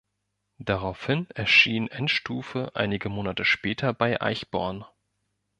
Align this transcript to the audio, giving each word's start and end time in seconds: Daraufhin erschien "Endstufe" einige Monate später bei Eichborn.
Daraufhin 0.57 1.29
erschien 1.29 1.87
"Endstufe" 1.87 2.71
einige 2.73 3.07
Monate 3.07 3.45
später 3.45 3.93
bei 3.93 4.19
Eichborn. 4.19 4.83